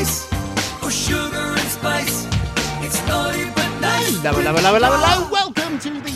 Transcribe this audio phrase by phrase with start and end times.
[0.00, 0.26] ice
[0.82, 2.26] or sugar and spice.
[2.84, 4.16] It's naughty but nice.
[4.22, 5.28] Hello, hello, hello, hello, hello.
[5.30, 6.09] Welcome to the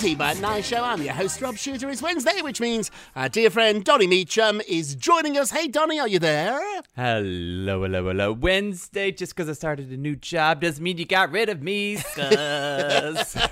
[0.00, 0.82] Naughty But Nice Show.
[0.82, 1.90] I'm your host, Rob Shuter.
[1.90, 5.50] It's Wednesday, which means our dear friend Donny Meacham is joining us.
[5.50, 6.58] Hey, Donny, are you there?
[6.96, 8.32] Hello, hello, hello.
[8.32, 11.96] Wednesday, just because I started a new job doesn't mean you got rid of me,
[12.14, 13.36] cuz.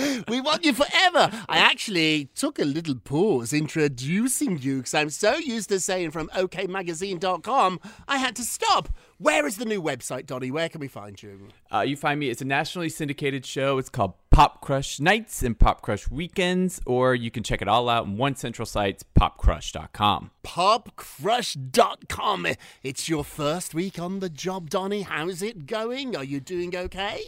[0.28, 1.30] We want you forever.
[1.46, 6.28] I actually took a little pause introducing you because I'm so used to saying from
[6.28, 8.88] okmagazine.com, I had to stop.
[9.18, 10.50] Where is the new website, Donny?
[10.50, 11.48] Where can we find you?
[11.70, 13.76] uh, you find me, it's a nationally syndicated show.
[13.76, 17.90] It's called Pop Crush Nights and Pop Crush Weekends, or you can check it all
[17.90, 20.30] out in one central site, popcrush.com.
[20.42, 22.46] popcrush.com.
[22.82, 25.02] It's your first week on the job, Donny.
[25.02, 26.16] How's it going?
[26.16, 27.22] Are you doing okay?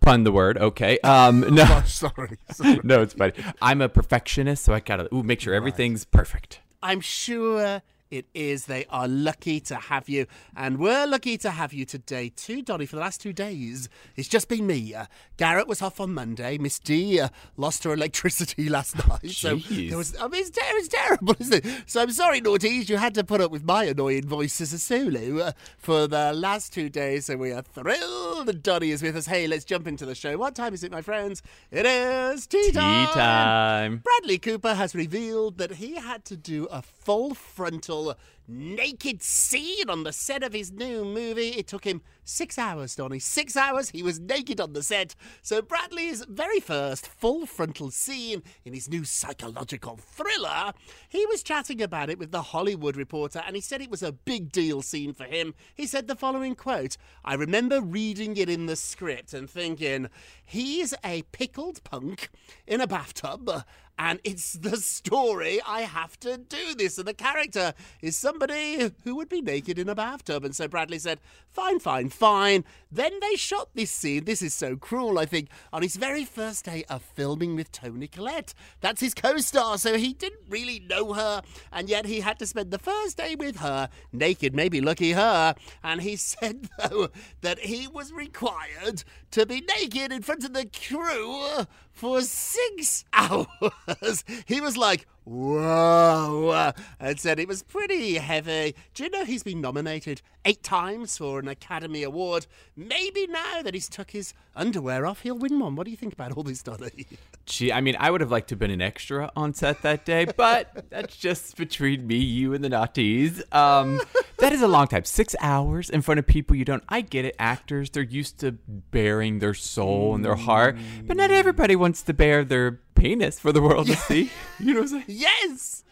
[0.00, 0.98] Pun the word, okay.
[1.00, 2.38] Um, no, Sorry.
[2.50, 2.80] sorry.
[2.82, 3.34] no, it's funny.
[3.60, 6.60] I'm a perfectionist, so I gotta ooh, make sure everything's perfect.
[6.82, 8.66] I'm sure it is.
[8.66, 10.26] They are lucky to have you.
[10.56, 12.86] And we're lucky to have you today, too, Donny.
[12.86, 14.94] For the last two days, it's just been me.
[14.94, 16.58] Uh, Garrett was off on Monday.
[16.58, 19.30] Miss D uh, lost her electricity last night.
[19.30, 21.82] So there was, I mean, it's, ter- it's terrible, isn't it?
[21.86, 22.88] So I'm sorry, Naughties.
[22.88, 26.32] You had to put up with my annoying voice as a solo uh, for the
[26.32, 27.26] last two days.
[27.26, 29.26] So we are thrilled that Donny is with us.
[29.26, 30.36] Hey, let's jump into the show.
[30.38, 31.42] What time is it, my friends?
[31.70, 33.06] It is tea Tea time.
[33.08, 34.02] time.
[34.04, 38.16] Bradley Cooper has revealed that he had to do a full frontal
[38.48, 41.50] naked scene on the set of his new movie.
[41.50, 43.20] It took him six hours, Donny.
[43.20, 43.90] Six hours.
[43.90, 45.14] He was naked on the set.
[45.40, 50.72] So Bradley's very first full frontal scene in his new psychological thriller,
[51.08, 54.10] he was chatting about it with the Hollywood Reporter, and he said it was a
[54.10, 55.54] big deal scene for him.
[55.74, 60.08] He said the following quote: "I remember reading it in the script and thinking,
[60.44, 62.30] he's a pickled punk
[62.66, 63.64] in a bathtub."
[63.98, 65.60] And it's the story.
[65.66, 66.98] I have to do this.
[66.98, 67.72] And the character
[68.02, 70.44] is somebody who would be naked in a bathtub.
[70.44, 72.64] And so Bradley said, Fine, fine, fine.
[72.92, 74.24] Then they shot this scene.
[74.24, 78.08] This is so cruel, I think, on his very first day of filming with Toni
[78.08, 78.52] Collette.
[78.82, 81.40] That's his co star, so he didn't really know her.
[81.72, 85.54] And yet he had to spend the first day with her, naked, maybe lucky her.
[85.82, 87.08] And he said, though,
[87.40, 91.64] that he was required to be naked in front of the crew
[91.96, 94.24] for six hours.
[94.46, 98.74] He was like, whoa, and said it was pretty heavy.
[98.94, 102.46] Do you know he's been nominated eight times for an Academy Award?
[102.76, 105.74] Maybe now that he's took his underwear off, he'll win one.
[105.74, 107.06] What do you think about all this, Donny?
[107.44, 110.04] Gee, I mean, I would have liked to have been an extra on set that
[110.04, 113.42] day, but that's just between me, you, and the naughties.
[113.54, 114.00] Um,
[114.38, 115.04] that is a long time.
[115.04, 116.84] Six hours in front of people you don't.
[116.88, 117.34] I get it.
[117.38, 122.14] Actors, they're used to bearing their soul and their heart, but not everybody wants to
[122.14, 124.30] bear their penis for the world to see.
[124.58, 125.04] You know what I'm saying?
[125.08, 125.84] Yes!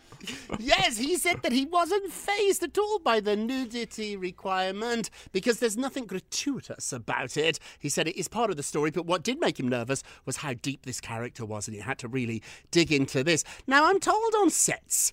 [0.58, 5.76] Yes, he said that he wasn't phased at all by the nudity requirement because there's
[5.76, 7.58] nothing gratuitous about it.
[7.78, 10.38] He said it is part of the story, but what did make him nervous was
[10.38, 13.44] how deep this character was, and he had to really dig into this.
[13.66, 15.12] Now, I'm told on sets.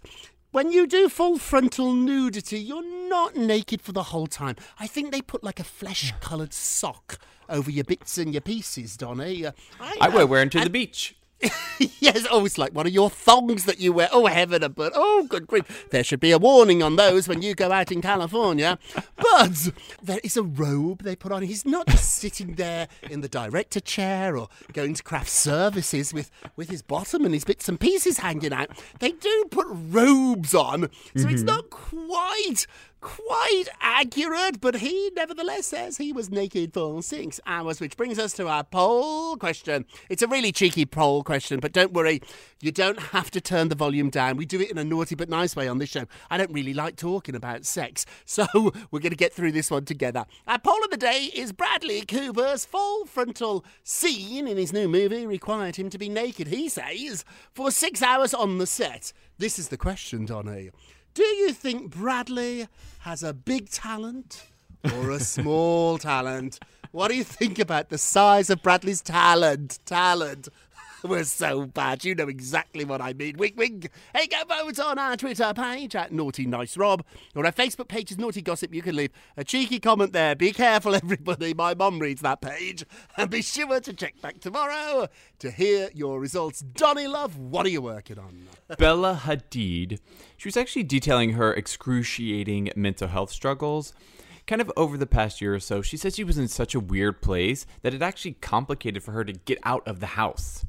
[0.52, 4.58] When you do full frontal nudity, you're not naked for the whole time.
[4.80, 8.98] I think they put like a flesh coloured sock over your bits and your pieces,
[8.98, 9.46] Donny.
[9.80, 10.16] I know.
[10.16, 11.16] wear wearing to the beach.
[12.00, 14.10] yes, oh, it's like one of your thongs that you wear.
[14.12, 14.92] Oh, heaven above.
[14.96, 15.88] Oh, good grief.
[15.90, 18.78] There should be a warning on those when you go out in California.
[19.16, 19.72] But
[20.02, 21.44] there is a robe they put on.
[21.44, 26.30] He's not just sitting there in the director chair or going to craft services with,
[26.56, 28.70] with his bottom and his bits and pieces hanging out.
[29.00, 30.82] They do put robes on,
[31.16, 31.46] so it's mm-hmm.
[31.46, 32.68] not quite
[33.02, 38.32] quite accurate, but he nevertheless says he was naked for six hours, which brings us
[38.34, 39.86] to our poll question.
[40.10, 42.22] It's a really cheeky poll question, but don't worry,
[42.62, 44.38] you don't have to turn the volume down.
[44.38, 46.06] We do it in a naughty but nice way on this show.
[46.30, 48.46] I don't really like talking about sex, so
[48.92, 50.26] we're going to get through this one together.
[50.48, 55.26] Our poll of the day is Bradley Cooper's full frontal scene in his new movie
[55.26, 59.12] required him to be naked, he says, for six hours on the set.
[59.38, 60.70] This is the question, Donny.
[61.14, 62.68] Do you think Bradley
[63.00, 64.46] has a big talent
[64.96, 66.60] or a small talent?
[66.92, 69.80] What do you think about the size of Bradley's talent?
[69.86, 70.48] Talent.
[71.08, 72.06] We're so bad.
[72.06, 73.38] You know exactly what I mean.
[73.38, 73.90] Wink, wink.
[74.16, 77.04] Hey, go vote on our Twitter page at Naughty Nice Rob
[77.36, 78.72] or our Facebook page is Naughty Gossip.
[78.72, 80.36] You can leave a cheeky comment there.
[80.36, 81.56] Be careful, everybody.
[81.56, 82.86] My mum reads that page.
[83.18, 85.08] And be sure to check back tomorrow
[85.40, 86.60] to hear your results.
[86.60, 88.48] Donny Love, what are you working on?
[88.78, 90.00] Bella Hadid.
[90.38, 93.94] She was actually detailing her excruciating mental health struggles.
[94.46, 96.80] Kind of over the past year or so, she said she was in such a
[96.80, 100.66] weird place that it actually complicated for her to get out of the house.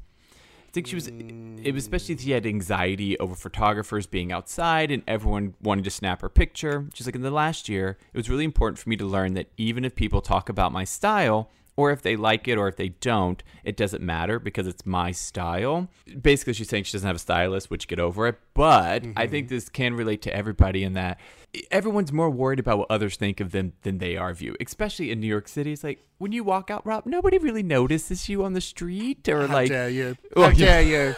[0.73, 1.07] Think she was.
[1.07, 1.77] It was mm.
[1.77, 6.87] especially she had anxiety over photographers being outside and everyone wanting to snap her picture.
[6.93, 9.47] She's like, in the last year, it was really important for me to learn that
[9.55, 12.89] even if people talk about my style, or if they like it or if they
[12.89, 15.87] don't, it doesn't matter because it's my style.
[16.21, 18.39] Basically, she's saying she doesn't have a stylist, which get over it.
[18.53, 19.55] But I think mm-hmm.
[19.55, 21.19] this can relate to everybody in that
[21.71, 25.11] everyone's more worried about what others think of them than they are of you, especially
[25.11, 25.71] in New York City.
[25.73, 29.47] It's like when you walk out, Rob, nobody really notices you on the street or
[29.47, 30.17] How like, dare you?
[30.35, 30.53] How yeah.
[30.53, 31.15] dare you?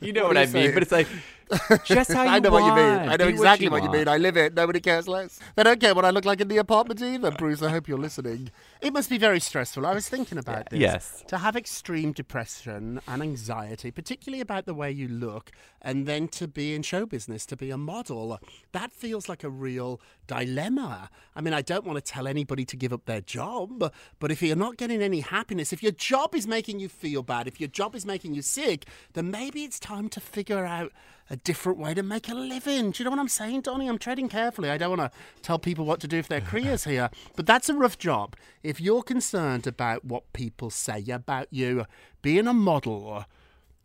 [0.00, 0.52] you know What what, I mean.
[0.52, 0.74] saying?
[0.74, 1.08] But it's like
[1.84, 3.08] just how you I know what you mean.
[3.08, 3.98] I know Be exactly what you, want.
[3.98, 4.08] mean.
[4.08, 4.54] I live it.
[4.54, 5.38] Nobody cares less.
[5.54, 7.62] They don't care what I look like in the apartment either, Bruce.
[7.62, 8.50] I hope you're listening.
[8.80, 9.86] It must be very stressful.
[9.86, 10.80] I was thinking about this.
[10.80, 11.24] Yes.
[11.28, 16.48] To have extreme depression and anxiety, particularly about the way you look, and then to
[16.48, 18.40] be in show business, to be a model,
[18.72, 21.10] that feels like a real dilemma.
[21.36, 24.42] I mean, I don't want to tell anybody to give up their job, but if
[24.42, 27.68] you're not getting any happiness, if your job is making you feel bad, if your
[27.68, 30.92] job is making you sick, then maybe it's time to figure out
[31.30, 32.90] a different way to make a living.
[32.90, 33.88] Do you know what I'm saying, Donny?
[33.88, 34.70] I'm treading carefully.
[34.70, 37.68] I don't want to tell people what to do for their careers here, but that's
[37.68, 38.36] a rough job.
[38.62, 41.84] If you're concerned about what people say about you,
[42.22, 43.24] being a model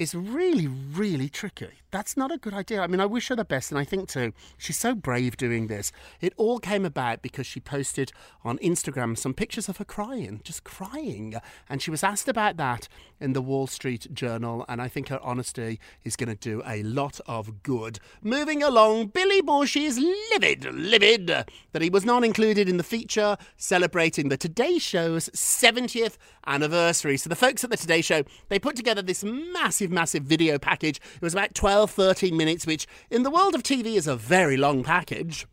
[0.02, 1.68] is really, really tricky.
[1.92, 2.82] That's not a good idea.
[2.82, 5.68] I mean, I wish her the best, and I think too, she's so brave doing
[5.68, 5.92] this.
[6.20, 8.12] It all came about because she posted
[8.44, 11.36] on Instagram some pictures of her crying, just crying.
[11.70, 12.88] And she was asked about that
[13.22, 16.84] in the Wall Street Journal, and I think her honesty is going to do a
[16.84, 18.00] lot of good.
[18.22, 23.38] Moving along, Billy Bush is livid, livid that he was not included in the feature
[23.56, 27.18] celebrating the Today Show's 70th anniversary.
[27.18, 30.98] So the folks at the Today Show, they put together this massive, massive video package.
[31.16, 34.58] It was about 12, 13 minutes, which in the world of TV is a very
[34.58, 35.46] long package.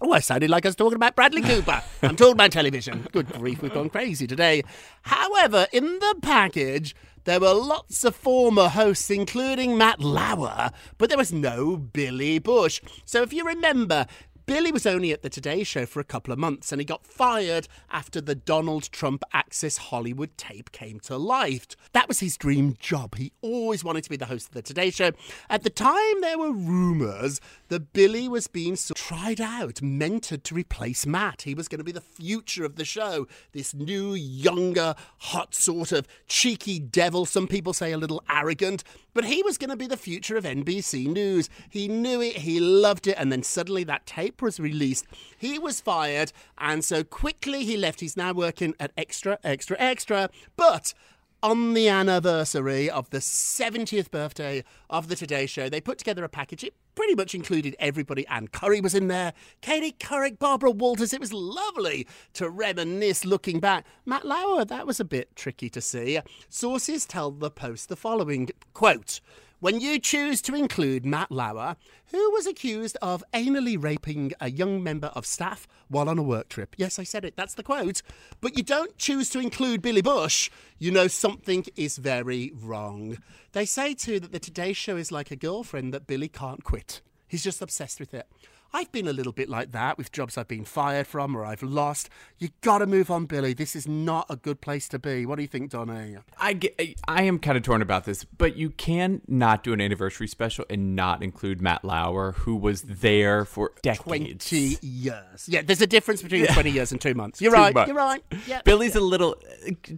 [0.00, 1.82] Oh, I sounded like I was talking about Bradley Cooper.
[2.02, 3.06] I'm talking about television.
[3.12, 4.62] Good grief, we've gone crazy today.
[5.02, 11.18] However, in the package, there were lots of former hosts, including Matt Lauer, but there
[11.18, 12.80] was no Billy Bush.
[13.04, 14.06] So if you remember,
[14.48, 17.04] Billy was only at the Today Show for a couple of months and he got
[17.04, 21.66] fired after the Donald Trump Access Hollywood tape came to life.
[21.92, 23.16] That was his dream job.
[23.16, 25.10] He always wanted to be the host of the Today Show.
[25.50, 31.04] At the time, there were rumours that Billy was being tried out, mentored to replace
[31.04, 31.42] Matt.
[31.42, 33.26] He was going to be the future of the show.
[33.52, 37.26] This new, younger, hot sort of cheeky devil.
[37.26, 40.44] Some people say a little arrogant, but he was going to be the future of
[40.44, 41.50] NBC News.
[41.68, 45.06] He knew it, he loved it, and then suddenly that tape was released.
[45.36, 48.00] He was fired, and so quickly he left.
[48.00, 50.30] He's now working at Extra, Extra, Extra.
[50.56, 50.94] But
[51.42, 56.28] on the anniversary of the 70th birthday of the Today Show, they put together a
[56.28, 56.64] package.
[56.64, 58.26] It pretty much included everybody.
[58.26, 61.12] Ann Curry was in there, Katie Couric, Barbara Walters.
[61.12, 63.86] It was lovely to reminisce looking back.
[64.04, 66.18] Matt Lauer, that was a bit tricky to see.
[66.48, 69.20] Sources tell the Post the following quote.
[69.60, 71.74] When you choose to include Matt Lauer,
[72.12, 76.48] who was accused of anally raping a young member of staff while on a work
[76.48, 76.76] trip.
[76.78, 78.00] Yes, I said it, that's the quote.
[78.40, 83.18] But you don't choose to include Billy Bush, you know something is very wrong.
[83.50, 87.00] They say too that the Today Show is like a girlfriend that Billy can't quit.
[87.26, 88.28] He's just obsessed with it.
[88.72, 91.62] I've been a little bit like that with jobs I've been fired from or I've
[91.62, 92.10] lost.
[92.38, 93.54] You gotta move on, Billy.
[93.54, 95.24] This is not a good place to be.
[95.24, 96.16] What do you think, Donny?
[96.38, 96.78] I, get,
[97.08, 100.66] I am kind of torn about this, but you can not do an anniversary special
[100.68, 104.04] and not include Matt Lauer, who was there for decades.
[104.50, 105.48] 20 years.
[105.48, 107.40] Yeah, there's a difference between 20 years and two months.
[107.40, 107.74] You're Two right.
[107.74, 107.88] months.
[107.88, 108.22] You're right.
[108.46, 108.60] Yeah.
[108.64, 109.36] Billy's a little.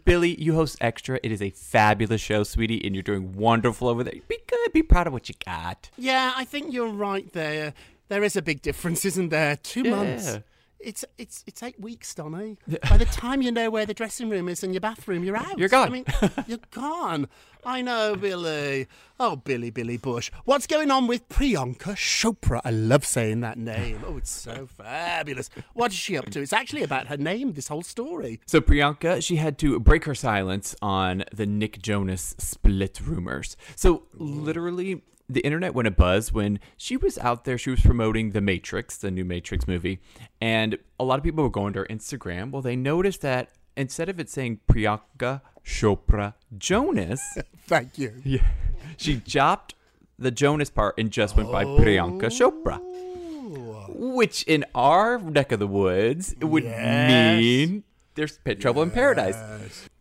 [0.04, 1.18] Billy, you host Extra.
[1.22, 4.14] It is a fabulous show, sweetie, and you're doing wonderful over there.
[4.28, 4.72] Be good.
[4.72, 5.90] Be proud of what you got.
[5.96, 7.74] Yeah, I think you're right there.
[8.10, 9.54] There is a big difference, isn't there?
[9.54, 10.40] Two months.
[10.80, 12.58] It's it's it's eight weeks, Donny.
[12.88, 15.56] By the time you know where the dressing room is and your bathroom, you're out.
[15.56, 15.86] You're gone.
[15.86, 16.04] I mean,
[16.48, 17.28] you're gone.
[17.64, 18.88] I know, Billy.
[19.20, 20.32] Oh, Billy, Billy Bush.
[20.44, 22.60] What's going on with Priyanka Chopra?
[22.64, 24.02] I love saying that name.
[24.04, 25.48] Oh, it's so fabulous.
[25.74, 26.40] What is she up to?
[26.40, 27.52] It's actually about her name.
[27.52, 28.40] This whole story.
[28.46, 33.56] So Priyanka, she had to break her silence on the Nick Jonas split rumors.
[33.76, 37.56] So literally, the internet went a buzz when she was out there.
[37.56, 40.00] She was promoting The Matrix, the new Matrix movie,
[40.40, 42.50] and a lot of people were going to her Instagram.
[42.50, 47.20] Well, they noticed that instead of it saying Priyanka Chopra Jonas,
[47.66, 48.12] Thank you.
[48.24, 48.44] yeah,
[48.96, 49.74] she chopped
[50.18, 52.80] the Jonas part and just went by Priyanka Chopra.
[52.82, 53.86] Oh.
[54.16, 57.38] Which in our neck of the woods would Yes.
[57.40, 57.84] mean
[58.20, 59.36] there's pa- trouble in paradise.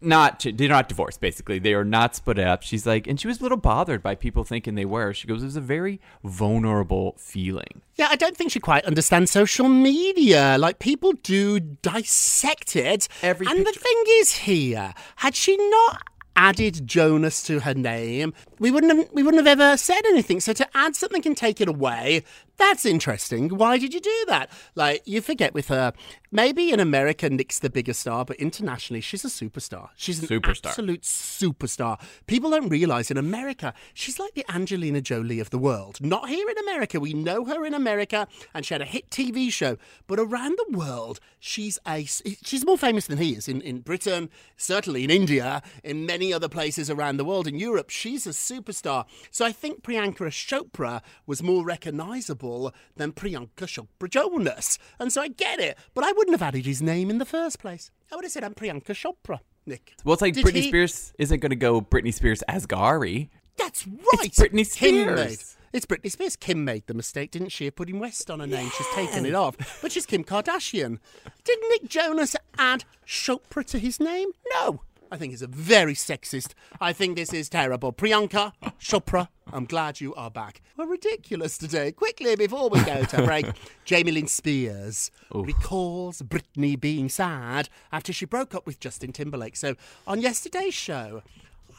[0.02, 1.22] Not they're not divorced.
[1.22, 2.64] Basically, they are not split up.
[2.64, 5.14] She's like, and she was a little bothered by people thinking they were.
[5.14, 7.82] She goes, it was a very vulnerable feeling.
[7.96, 10.58] Yeah, I don't think she quite understands social media.
[10.60, 13.08] Like, people do dissect it.
[13.22, 16.04] Every and the thing is here, had she not
[16.36, 20.40] added Jonas to her name, we wouldn't have we wouldn't have ever said anything.
[20.40, 22.24] So to add something and take it away,
[22.60, 23.50] that's interesting.
[23.50, 24.50] Why did you do that?
[24.76, 25.94] Like you forget with her,
[26.32, 29.90] maybe in America Nick's the bigger star, but internationally she's a superstar.
[29.96, 30.68] She's an Superstar.
[30.68, 32.00] absolute superstar.
[32.28, 36.00] People don't realize in America she's like the Angelina Jolie of the world.
[36.02, 37.00] Not here in America.
[37.00, 40.78] We know her in America, and she had a hit TV show, but around the
[40.78, 45.62] world she's a she's more famous than he is in in Britain, certainly in India,
[45.84, 47.48] in many other places around the world.
[47.48, 49.06] In Europe, she's a superstar.
[49.32, 52.49] So I think Priyanka Chopra was more recognizable
[52.96, 54.78] than Priyanka Chopra Jonas.
[55.00, 57.60] And so I get it, but I wouldn't have added his name in the first
[57.60, 57.92] place.
[58.12, 59.96] I would have said I'm Priyanka Chopra, Nick.
[60.04, 63.30] Well, it's like Did Britney he- Spears isn't going to go Britney Spears as Gary.
[63.58, 63.98] That's right.
[64.24, 65.56] It's Britney Spears.
[65.72, 66.36] It's Britney Spears.
[66.36, 68.72] Kim made the mistake, didn't she, of putting West on her name?
[68.76, 69.56] She's taken it off.
[69.82, 70.98] But she's Kim Kardashian.
[71.44, 74.30] Did Nick Jonas add Chopra to his name?
[74.56, 74.82] No.
[75.12, 76.54] I think it's a very sexist.
[76.80, 77.92] I think this is terrible.
[77.92, 80.62] Priyanka Chopra, I'm glad you are back.
[80.78, 81.92] We're ridiculous today.
[81.92, 83.48] Quickly, before we go to break,
[83.86, 89.56] Jamie Lynn Spears recalls Britney being sad after she broke up with Justin Timberlake.
[89.56, 89.76] So
[90.06, 91.24] on yesterday's show,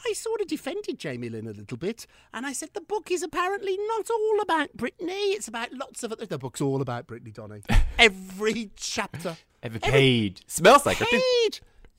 [0.05, 3.23] I sort of defended Jamie Lynn a little bit, and I said the book is
[3.23, 5.33] apparently not all about Britney.
[5.35, 6.25] It's about lots of other.
[6.25, 7.61] The book's all about Britney, Donny.
[7.99, 11.05] Every chapter, Every page smells like her.
[11.05, 11.19] too.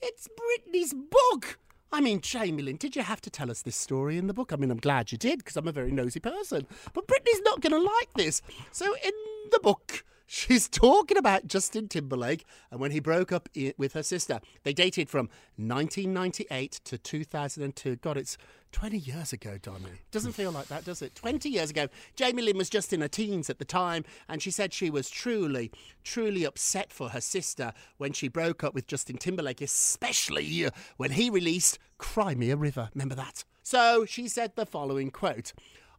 [0.02, 1.58] It's Britney's book.
[1.92, 4.52] I mean, Lynn, did you have to tell us this story in the book?
[4.52, 6.66] I mean, I'm glad you did because I'm a very nosy person.
[6.94, 8.40] But Britney's not going to like this.
[8.70, 9.12] So in
[9.50, 14.40] the book, she's talking about Justin Timberlake and when he broke up with her sister.
[14.62, 17.96] They dated from 1998 to 2002.
[17.96, 18.38] God, it's
[18.72, 20.00] 20 years ago, Donny.
[20.10, 21.14] Doesn't feel like that, does it?
[21.14, 21.88] 20 years ago.
[22.16, 25.10] Jamie Lynn was just in her teens at the time, and she said she was
[25.10, 25.70] truly,
[26.02, 31.28] truly upset for her sister when she broke up with Justin Timberlake, especially when he
[31.28, 32.88] released Cry Me a River.
[32.94, 33.44] Remember that?
[33.62, 35.52] So she said the following quote.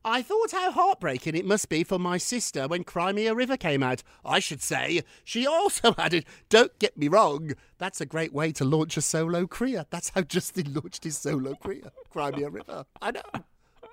[0.05, 3.55] I thought how heartbreaking it must be for my sister when Cry Me a River
[3.55, 4.03] came out.
[4.25, 8.65] I should say, she also added, Don't get me wrong, that's a great way to
[8.65, 9.85] launch a solo career.
[9.91, 11.91] That's how Justin launched his solo career.
[12.09, 12.85] Cry Me a River.
[13.01, 13.21] I know.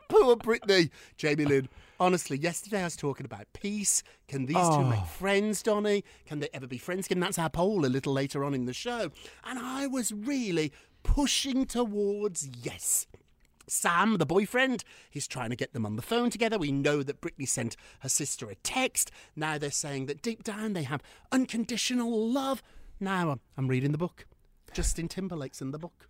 [0.08, 0.90] Poor Britney.
[1.16, 1.68] Jamie Lynn.
[2.00, 4.02] Honestly, yesterday I was talking about peace.
[4.26, 5.04] Can these two make oh.
[5.04, 6.02] friends, Donny?
[6.26, 7.20] Can they ever be friends again?
[7.20, 9.12] That's our poll a little later on in the show.
[9.44, 10.72] And I was really
[11.04, 13.06] pushing towards yes.
[13.70, 16.58] Sam, the boyfriend, he's trying to get them on the phone together.
[16.58, 19.10] We know that Britney sent her sister a text.
[19.36, 22.62] Now they're saying that deep down they have unconditional love.
[22.98, 24.26] Now I'm, I'm reading the book.
[24.72, 26.08] Justin Timberlake's in the book.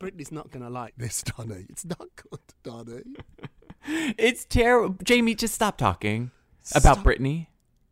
[0.00, 1.66] Britney's not going to like this, Donny.
[1.68, 3.02] It's not good, Donny.
[3.88, 4.96] It's terrible.
[5.04, 6.32] Jamie, just stop talking
[6.74, 7.04] about Stop.
[7.04, 7.46] Britney.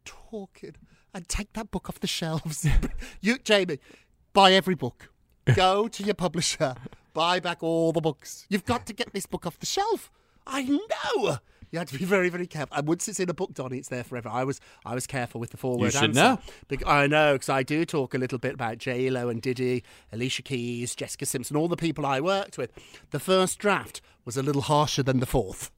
[0.04, 0.74] Talking.
[1.14, 2.66] And take that book off the shelves.
[3.20, 3.78] you, Jamie,
[4.32, 5.10] buy every book.
[5.54, 6.74] Go to your publisher.
[7.14, 8.44] Buy back all the books.
[8.50, 10.10] You've got to get this book off the shelf.
[10.46, 11.38] I know.
[11.70, 12.76] You had to be very, very careful.
[12.76, 14.28] And once it's in a book, Donny, it's there forever.
[14.28, 16.38] I was, I was careful with the forward should answer.
[16.70, 16.78] know.
[16.86, 20.42] I know because I do talk a little bit about J Lo and Diddy, Alicia
[20.42, 22.70] Keys, Jessica Simpson, all the people I worked with.
[23.10, 25.70] The first draft was a little harsher than the fourth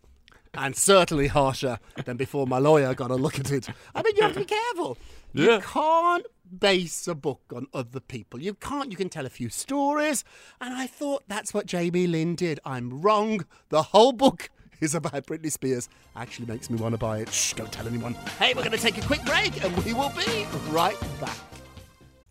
[0.54, 3.68] and certainly harsher than before my lawyer got a look at it.
[3.94, 4.96] I mean, you have to be careful.
[5.32, 6.26] You can't
[6.58, 8.40] base a book on other people.
[8.40, 8.90] You can't.
[8.90, 10.24] You can tell a few stories,
[10.60, 12.60] and I thought that's what Jamie Lynn did.
[12.64, 13.44] I'm wrong.
[13.68, 14.50] The whole book
[14.80, 15.88] is about Britney Spears.
[16.14, 17.32] Actually, makes me want to buy it.
[17.32, 17.54] Shh!
[17.54, 18.14] Don't tell anyone.
[18.38, 21.36] Hey, we're going to take a quick break, and we will be right back.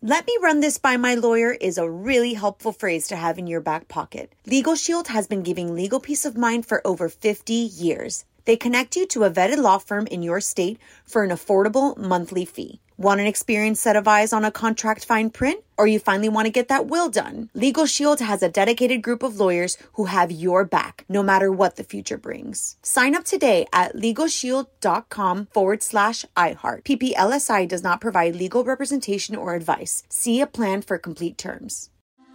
[0.02, 3.46] Let me run this by my lawyer is a really helpful phrase to have in
[3.46, 4.34] your back pocket.
[4.46, 8.24] Legal Shield has been giving legal peace of mind for over 50 years.
[8.44, 12.44] They connect you to a vetted law firm in your state for an affordable monthly
[12.44, 12.80] fee.
[12.98, 15.62] Want an experienced set of eyes on a contract fine print?
[15.76, 17.50] Or you finally want to get that will done?
[17.52, 21.76] Legal Shield has a dedicated group of lawyers who have your back, no matter what
[21.76, 22.76] the future brings.
[22.82, 26.84] Sign up today at LegalShield.com forward slash iHeart.
[26.84, 30.02] PPLSI does not provide legal representation or advice.
[30.08, 31.90] See a plan for complete terms.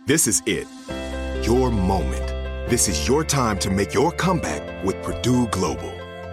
[0.06, 0.68] This is it.
[1.42, 2.28] Your moment.
[2.70, 6.01] This is your time to make your comeback with Purdue Global.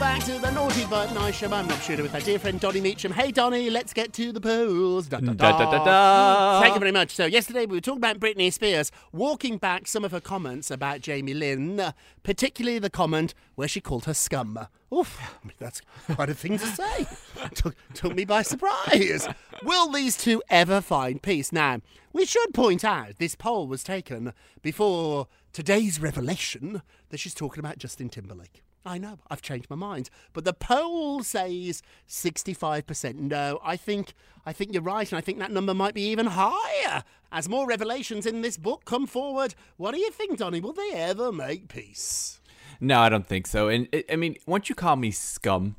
[0.00, 1.52] Back to the Naughty But Nice Show.
[1.52, 3.12] I'm Rob Shuter with our dear friend Donny Meacham.
[3.12, 5.08] Hey Donny, let's get to the polls.
[5.08, 6.60] Da, da, Da, da, da, da.
[6.62, 7.14] Thank you very much.
[7.14, 11.02] So yesterday we were talking about Britney Spears walking back some of her comments about
[11.02, 11.92] Jamie Lynn,
[12.22, 14.58] particularly the comment where she called her scum.
[14.90, 15.82] Oof, I mean, that's
[16.14, 17.06] quite a thing to say.
[17.54, 19.28] took, took me by surprise.
[19.62, 21.52] Will these two ever find peace?
[21.52, 21.80] Now,
[22.14, 24.32] we should point out this poll was taken
[24.62, 28.62] before today's revelation that she's talking about Justin Timberlake.
[28.84, 30.08] I know, I've changed my mind.
[30.32, 33.60] But the poll says 65% no.
[33.62, 34.14] I think
[34.46, 37.04] I think you're right, and I think that number might be even higher.
[37.30, 40.60] As more revelations in this book come forward, what do you think, Donny?
[40.60, 42.40] Will they ever make peace?
[42.80, 43.68] No, I don't think so.
[43.68, 45.76] And I- I mean, once you call me scum,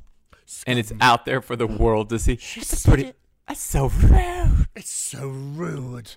[0.66, 3.04] and it's out there for the world to see, said pretty.
[3.08, 3.16] it.
[3.48, 4.68] That's so rude.
[4.76, 6.12] It's so rude.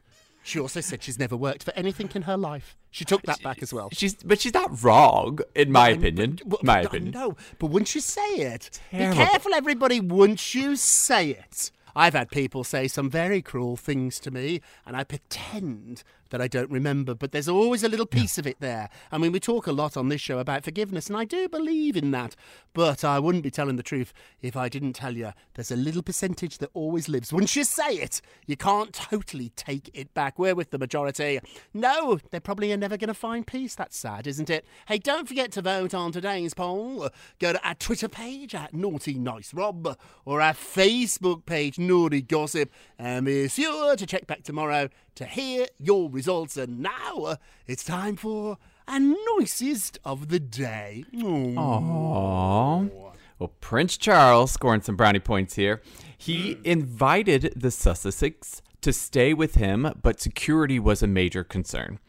[0.47, 2.77] She also said she's never worked for anything in her life.
[2.91, 3.89] She took that back as well.
[3.91, 6.39] She's, but she's not wrong, in my And- opinion.
[6.45, 7.11] but- my but- opinion.
[7.13, 9.17] No, but once you say it, Terrible.
[9.17, 9.99] be careful, everybody.
[9.99, 14.95] Once you say it, I've had people say some very cruel things to me, and
[14.95, 17.13] I pretend that I don't remember.
[17.15, 18.89] But there's always a little piece of it there.
[19.11, 21.95] I mean, we talk a lot on this show about forgiveness, and I do believe
[21.95, 22.35] in that.
[22.73, 26.03] But I wouldn't be telling the truth if I didn't tell you there's a little
[26.03, 27.31] percentage that always lives.
[27.31, 30.37] Once you say it, you can't totally take it back.
[30.37, 31.39] We're with the majority.
[31.73, 33.75] No, they're probably never going to find peace.
[33.75, 34.65] That's sad, isn't it?
[34.87, 37.09] Hey, don't forget to vote on today's poll.
[37.39, 42.71] Go to our Twitter page at Naughty Nice Rob or our Facebook page Naughty Gossip,
[42.99, 46.57] and be sure to check back tomorrow to hear your results.
[46.57, 47.35] And now uh,
[47.67, 51.05] it's time for our noisiest of the day.
[51.13, 52.91] Aww.
[53.37, 55.81] Well, Prince Charles scoring some brownie points here.
[56.17, 61.99] He invited the Sussexes to stay with him, but security was a major concern.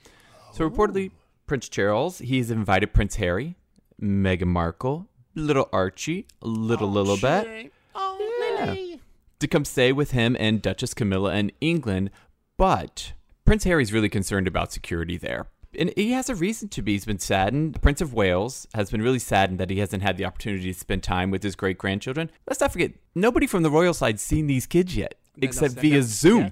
[0.53, 1.11] So reportedly,
[1.47, 3.57] Prince Charles, he's invited Prince Harry,
[4.01, 8.97] Meghan Markle, little Archie, little Lilibet Oh, Yeah.
[9.41, 12.11] To come stay with him and Duchess Camilla in England,
[12.57, 13.13] but
[13.45, 15.47] Prince Harry's really concerned about security there.
[15.79, 16.93] And he has a reason to be.
[16.93, 17.75] He's been saddened.
[17.75, 20.79] The Prince of Wales has been really saddened that he hasn't had the opportunity to
[20.79, 22.31] spend time with his great grandchildren.
[22.49, 25.83] Let's not forget, nobody from the royal side's seen these kids yet, They're except they're
[25.83, 26.43] via not- Zoom.
[26.45, 26.51] yeah.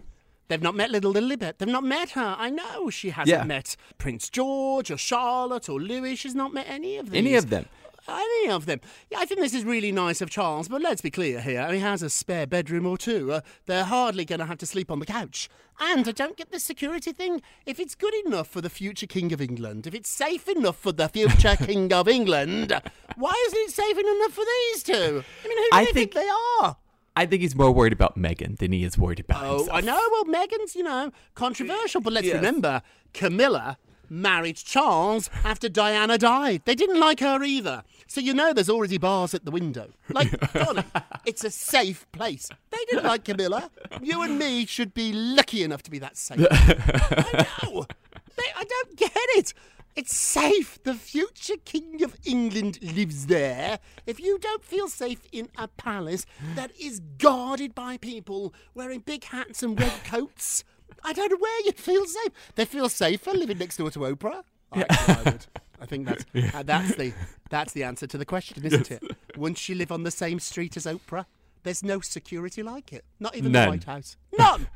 [0.48, 1.56] They've not met little Lilibet.
[1.56, 2.36] They've not met her.
[2.38, 3.44] I know she hasn't Yeah.
[3.44, 6.16] met Prince George or Charlotte or Louis.
[6.16, 7.16] She's not met any of them.
[7.16, 7.64] Any of them.
[8.06, 8.80] Any of them.
[9.10, 11.72] Yeah, I think this is really nice of Charles, but let's be clear here.
[11.72, 13.32] He has a spare bedroom or two.
[13.32, 15.48] Uh, they're hardly going to have to sleep on the couch.
[15.80, 17.40] And I don't get the security thing.
[17.66, 20.92] If it's good enough for the future King of England, if it's safe enough for
[20.92, 22.72] the future King of England,
[23.16, 25.24] why isn't it safe enough for these two?
[25.44, 26.28] I mean, who do I they think, think- they
[26.62, 26.76] are?
[27.16, 29.76] I think he's more worried about Meghan than he is worried about Oh, himself.
[29.76, 30.00] I know.
[30.10, 32.34] Well, Meghan's, you know, controversial, but let's Yes.
[32.36, 36.62] remember Camilla married Charles after Diana died.
[36.64, 37.82] They didn't like her either.
[38.06, 39.90] So you know there's already bars at the window.
[40.10, 40.84] Like, Donny,
[41.24, 42.48] it's a safe place.
[42.70, 43.70] They didn't like Camilla.
[44.02, 46.46] You and me should be lucky enough to be that safe.
[46.50, 47.86] I know.
[48.36, 49.54] They, I don't get it.
[49.96, 50.82] It's safe.
[50.82, 53.78] The future King of England lives there.
[54.06, 59.22] If you don't feel safe in a palace that is guarded by people wearing big
[59.24, 60.64] hats and red coats,
[61.02, 62.32] I don't know where you'd feel safe.
[62.54, 64.42] They feel safer living next door to Oprah.
[64.72, 65.46] I, I would.
[65.80, 67.12] I think that's uh, that's the
[67.50, 69.02] that's the answer to the question, isn't it?
[69.36, 71.26] Wouldn't you live on the same street as Oprah?
[71.62, 73.04] There's no security like it.
[73.18, 74.16] Not even the White House.
[74.38, 74.66] None.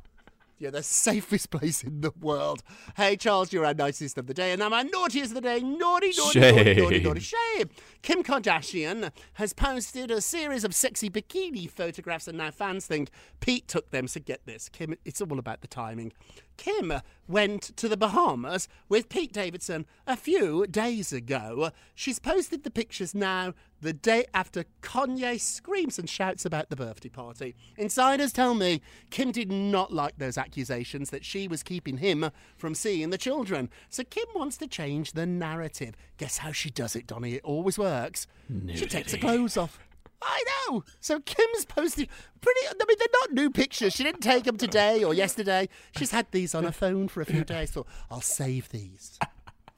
[0.59, 2.65] You're the safest place in the world.
[2.97, 5.61] Hey, Charles, you're our nicest of the day, and now my naughtiest of the day.
[5.61, 7.71] Naughty, naughty, naughty, naughty, naughty, shame.
[8.03, 13.69] Kim Kardashian has posted a series of sexy bikini photographs, and now fans think Pete
[13.69, 14.09] took them.
[14.09, 14.97] So get this, Kim.
[15.05, 16.13] It's all about the timing.
[16.59, 16.93] Kim
[17.27, 21.71] went to the Bahamas with Pete Davidson a few days ago.
[21.95, 27.09] She's posted the pictures now the day after Kanye screams and shouts about the birthday
[27.09, 27.55] party.
[27.77, 32.75] Insiders tell me Kim did not like those accusations that she was keeping him from
[32.75, 33.71] seeing the children.
[33.89, 35.95] So Kim wants to change the narrative.
[36.19, 37.35] Guess how she does it, Donny?
[37.35, 38.27] It always works.
[38.75, 39.79] She takes her clothes off.
[40.23, 40.85] I know.
[41.01, 42.09] So Kim's posted
[42.41, 42.61] pretty.
[42.67, 43.93] I mean, they're not new pictures.
[43.93, 45.69] She didn't take them today or yesterday.
[45.97, 47.73] She's had these on her phone for a few days.
[47.73, 49.19] So I'll save these.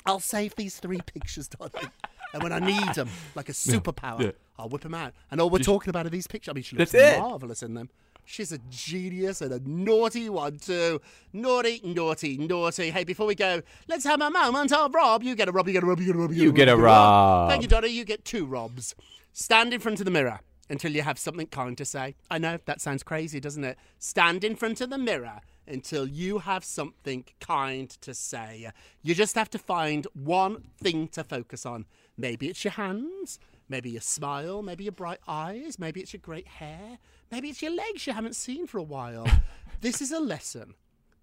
[0.06, 1.90] I'll save these three pictures, darling.
[2.32, 4.30] And when I need them, like a superpower, yeah.
[4.58, 5.12] I'll whip them out.
[5.30, 6.52] And all we're talking about are these pictures.
[6.52, 7.20] I mean, she looks That's it.
[7.20, 7.90] marvelous in them.
[8.24, 11.00] She's a genius and a naughty one too.
[11.32, 12.90] Naughty, naughty, naughty.
[12.90, 15.24] Hey, before we go, let's have a moment of Rob.
[15.24, 16.76] You get a Rob, you get a Rob, you get a Rob, You get a
[16.76, 17.50] Rob.
[17.50, 17.88] Thank you, Donna.
[17.88, 18.94] You get two Robs.
[19.32, 22.14] Stand in front of the mirror until you have something kind to say.
[22.30, 23.78] I know that sounds crazy, doesn't it?
[23.98, 28.70] Stand in front of the mirror until you have something kind to say.
[29.02, 31.86] You just have to find one thing to focus on.
[32.16, 33.38] Maybe it's your hands,
[33.68, 36.98] maybe your smile, maybe your bright eyes, maybe it's your great hair,
[37.30, 39.26] maybe it's your legs you haven't seen for a while.
[39.80, 40.74] this is a lesson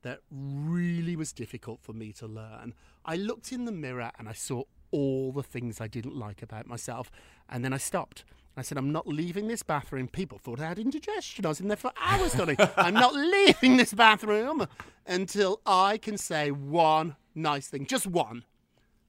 [0.02, 2.74] that really was difficult for me to learn.
[3.06, 6.67] I looked in the mirror and I saw all the things I didn't like about
[6.67, 7.12] myself,
[7.49, 8.23] and then I stopped.
[8.55, 10.07] I said, I'm not leaving this bathroom.
[10.07, 11.45] People thought I had indigestion.
[11.45, 12.55] I was in there for hours, Donny.
[12.77, 14.67] I'm not leaving this bathroom
[15.05, 18.45] until I can say one nice thing, just one.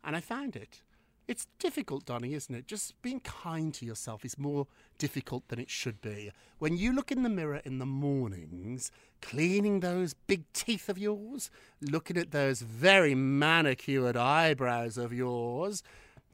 [0.04, 0.82] And I found it.
[1.26, 2.66] It's difficult, Donny, isn't it?
[2.66, 6.30] Just being kind to yourself is more difficult than it should be.
[6.58, 11.50] When you look in the mirror in the mornings, cleaning those big teeth of yours,
[11.82, 15.82] looking at those very manicured eyebrows of yours,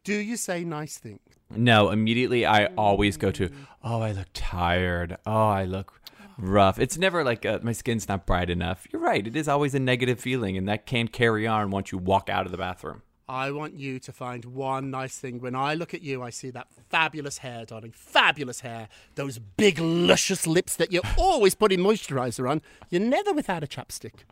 [0.04, 1.20] do you say nice things?
[1.50, 3.50] No, immediately I always go to,
[3.82, 5.16] oh, I look tired.
[5.26, 6.00] Oh, I look
[6.36, 6.78] rough.
[6.78, 8.86] It's never like uh, my skin's not bright enough.
[8.92, 9.26] You're right.
[9.26, 12.46] It is always a negative feeling, and that can carry on once you walk out
[12.46, 13.02] of the bathroom.
[13.26, 15.40] I want you to find one nice thing.
[15.40, 17.92] When I look at you, I see that fabulous hair, darling.
[17.92, 18.88] Fabulous hair.
[19.14, 22.60] Those big, luscious lips that you're always putting moisturizer on.
[22.90, 24.24] You're never without a chapstick.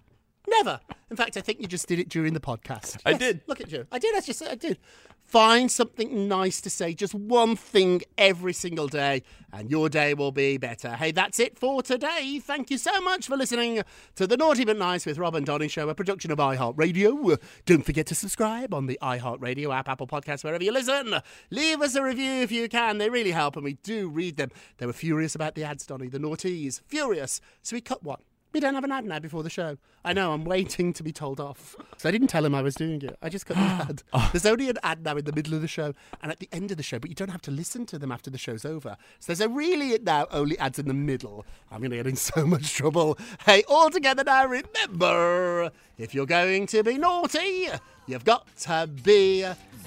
[0.59, 0.81] Never.
[1.11, 2.99] In fact, I think you just did it during the podcast.
[3.05, 3.41] I Yes, did.
[3.47, 3.87] Look at you.
[3.93, 4.15] I did.
[4.15, 4.79] I just said I did.
[5.25, 10.33] Find something nice to say, just one thing every single day, and your day will
[10.33, 10.91] be better.
[10.91, 12.39] Hey, that's it for today.
[12.43, 13.83] Thank you so much for listening
[14.17, 17.41] to the Naughty But Nice with Rob and Donny Show, a production of iHeartRadio.
[17.65, 21.15] Don't forget to subscribe on the iHeartRadio app, Apple Podcasts, wherever you listen.
[21.51, 22.99] Leave us a review if you can.
[22.99, 24.51] They really help, and we do read them.
[24.79, 26.83] They were furious about the ads, Donny, the naughties.
[26.89, 27.41] Furious.
[27.63, 28.21] So we cut one.
[28.53, 29.79] We don't have an ad now before the show.
[30.05, 31.75] I know, I'm waiting to be told off.
[31.97, 33.17] So I didn't tell him I was doing it.
[33.23, 33.63] I just cut the
[34.15, 34.31] ad.
[34.33, 36.71] There's only an ad now in the middle of the show and at the end
[36.71, 38.97] of the show, but you don't have to listen to them after the show's over.
[39.21, 41.47] So there's a really now only ads in the middle.
[41.71, 43.19] I'm going to get in so much trouble.
[43.47, 47.69] Hey, all together now, remember if you're going to be naughty,
[48.07, 49.47] you've got to be.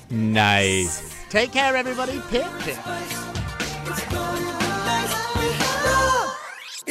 [0.10, 1.13] Nice.
[1.30, 2.21] Take care, everybody.
[2.30, 3.35] Pip, pip.